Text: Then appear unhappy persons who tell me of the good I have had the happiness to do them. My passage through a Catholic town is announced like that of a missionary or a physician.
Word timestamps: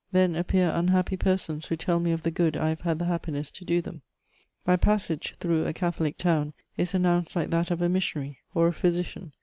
Then 0.11 0.35
appear 0.35 0.71
unhappy 0.71 1.15
persons 1.15 1.67
who 1.67 1.75
tell 1.75 1.99
me 1.99 2.11
of 2.11 2.23
the 2.23 2.31
good 2.31 2.57
I 2.57 2.69
have 2.69 2.81
had 2.81 2.97
the 2.97 3.05
happiness 3.05 3.51
to 3.51 3.63
do 3.63 3.83
them. 3.83 4.01
My 4.65 4.75
passage 4.75 5.35
through 5.39 5.67
a 5.67 5.73
Catholic 5.73 6.17
town 6.17 6.53
is 6.75 6.95
announced 6.95 7.35
like 7.35 7.51
that 7.51 7.69
of 7.69 7.83
a 7.83 7.87
missionary 7.87 8.39
or 8.55 8.65
a 8.69 8.73
physician. 8.73 9.31